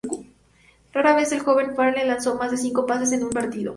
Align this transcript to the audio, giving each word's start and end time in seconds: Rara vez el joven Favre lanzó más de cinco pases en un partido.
Rara 0.93 1.15
vez 1.15 1.31
el 1.31 1.41
joven 1.41 1.75
Favre 1.75 2.03
lanzó 2.05 2.33
más 2.33 2.49
de 2.49 2.57
cinco 2.57 2.87
pases 2.87 3.11
en 3.11 3.23
un 3.25 3.29
partido. 3.29 3.69